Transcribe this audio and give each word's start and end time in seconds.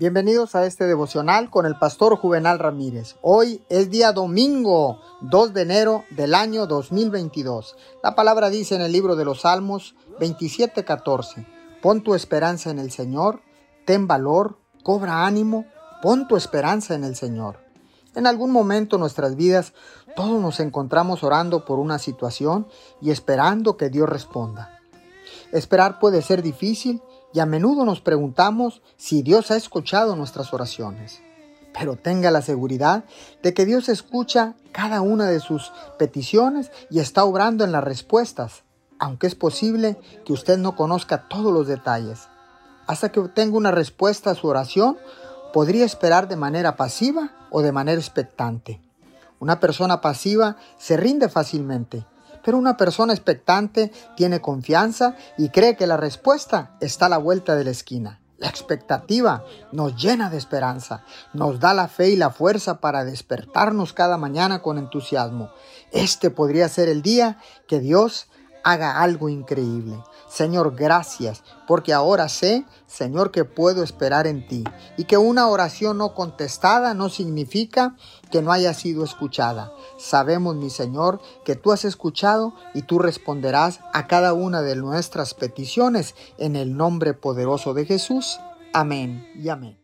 Bienvenidos 0.00 0.54
a 0.54 0.64
este 0.64 0.86
devocional 0.86 1.50
con 1.50 1.66
el 1.66 1.76
pastor 1.76 2.14
Juvenal 2.18 2.60
Ramírez. 2.60 3.16
Hoy 3.20 3.64
es 3.68 3.90
día 3.90 4.12
domingo 4.12 5.00
2 5.22 5.52
de 5.52 5.62
enero 5.62 6.04
del 6.10 6.36
año 6.36 6.68
2022. 6.68 7.74
La 8.04 8.14
palabra 8.14 8.48
dice 8.48 8.76
en 8.76 8.82
el 8.82 8.92
libro 8.92 9.16
de 9.16 9.24
los 9.24 9.40
Salmos 9.40 9.96
27:14, 10.20 11.44
pon 11.82 12.04
tu 12.04 12.14
esperanza 12.14 12.70
en 12.70 12.78
el 12.78 12.92
Señor, 12.92 13.42
ten 13.86 14.06
valor, 14.06 14.60
cobra 14.84 15.26
ánimo, 15.26 15.66
pon 16.00 16.28
tu 16.28 16.36
esperanza 16.36 16.94
en 16.94 17.02
el 17.02 17.16
Señor. 17.16 17.58
En 18.14 18.28
algún 18.28 18.52
momento 18.52 18.94
en 18.94 19.00
nuestras 19.00 19.34
vidas 19.34 19.72
todos 20.14 20.40
nos 20.40 20.60
encontramos 20.60 21.24
orando 21.24 21.64
por 21.64 21.80
una 21.80 21.98
situación 21.98 22.68
y 23.02 23.10
esperando 23.10 23.76
que 23.76 23.88
Dios 23.90 24.08
responda. 24.08 24.78
Esperar 25.50 25.98
puede 25.98 26.22
ser 26.22 26.42
difícil 26.42 27.02
y 27.32 27.40
a 27.40 27.46
menudo 27.46 27.84
nos 27.84 28.00
preguntamos 28.00 28.82
si 28.96 29.22
Dios 29.22 29.50
ha 29.50 29.56
escuchado 29.56 30.16
nuestras 30.16 30.52
oraciones. 30.52 31.20
Pero 31.78 31.96
tenga 31.96 32.30
la 32.30 32.42
seguridad 32.42 33.04
de 33.42 33.54
que 33.54 33.66
Dios 33.66 33.88
escucha 33.88 34.54
cada 34.72 35.00
una 35.00 35.26
de 35.26 35.40
sus 35.40 35.72
peticiones 35.98 36.70
y 36.90 37.00
está 37.00 37.24
obrando 37.24 37.64
en 37.64 37.72
las 37.72 37.84
respuestas, 37.84 38.64
aunque 38.98 39.26
es 39.26 39.34
posible 39.34 39.98
que 40.24 40.32
usted 40.32 40.58
no 40.58 40.74
conozca 40.74 41.28
todos 41.28 41.52
los 41.52 41.68
detalles. 41.68 42.28
Hasta 42.86 43.12
que 43.12 43.20
obtenga 43.20 43.56
una 43.56 43.70
respuesta 43.70 44.30
a 44.30 44.34
su 44.34 44.48
oración, 44.48 44.96
podría 45.52 45.84
esperar 45.84 46.28
de 46.28 46.36
manera 46.36 46.76
pasiva 46.76 47.32
o 47.50 47.62
de 47.62 47.72
manera 47.72 48.00
expectante. 48.00 48.80
Una 49.40 49.60
persona 49.60 50.00
pasiva 50.00 50.56
se 50.78 50.96
rinde 50.96 51.28
fácilmente, 51.28 52.04
pero 52.48 52.56
una 52.56 52.78
persona 52.78 53.12
expectante 53.12 53.92
tiene 54.16 54.40
confianza 54.40 55.16
y 55.36 55.50
cree 55.50 55.76
que 55.76 55.86
la 55.86 55.98
respuesta 55.98 56.78
está 56.80 57.04
a 57.04 57.10
la 57.10 57.18
vuelta 57.18 57.56
de 57.56 57.64
la 57.64 57.72
esquina. 57.72 58.20
La 58.38 58.48
expectativa 58.48 59.44
nos 59.70 60.02
llena 60.02 60.30
de 60.30 60.38
esperanza, 60.38 61.04
nos 61.34 61.60
da 61.60 61.74
la 61.74 61.88
fe 61.88 62.08
y 62.08 62.16
la 62.16 62.30
fuerza 62.30 62.80
para 62.80 63.04
despertarnos 63.04 63.92
cada 63.92 64.16
mañana 64.16 64.62
con 64.62 64.78
entusiasmo. 64.78 65.50
Este 65.92 66.30
podría 66.30 66.70
ser 66.70 66.88
el 66.88 67.02
día 67.02 67.36
que 67.66 67.80
Dios 67.80 68.28
haga 68.64 69.00
algo 69.00 69.28
increíble. 69.28 70.02
Señor, 70.28 70.74
gracias, 70.76 71.42
porque 71.66 71.92
ahora 71.92 72.28
sé, 72.28 72.64
Señor, 72.86 73.30
que 73.30 73.44
puedo 73.44 73.82
esperar 73.82 74.26
en 74.26 74.46
ti 74.46 74.64
y 74.96 75.04
que 75.04 75.16
una 75.16 75.48
oración 75.48 75.98
no 75.98 76.14
contestada 76.14 76.94
no 76.94 77.08
significa 77.08 77.96
que 78.30 78.42
no 78.42 78.52
haya 78.52 78.74
sido 78.74 79.04
escuchada. 79.04 79.72
Sabemos, 79.98 80.56
mi 80.56 80.70
Señor, 80.70 81.20
que 81.44 81.56
tú 81.56 81.72
has 81.72 81.84
escuchado 81.84 82.54
y 82.74 82.82
tú 82.82 82.98
responderás 82.98 83.80
a 83.92 84.06
cada 84.06 84.34
una 84.34 84.60
de 84.62 84.76
nuestras 84.76 85.34
peticiones 85.34 86.14
en 86.36 86.56
el 86.56 86.76
nombre 86.76 87.14
poderoso 87.14 87.72
de 87.72 87.86
Jesús. 87.86 88.38
Amén 88.74 89.26
y 89.34 89.48
amén. 89.48 89.78